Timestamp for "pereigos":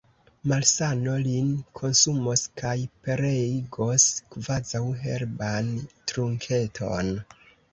3.09-4.07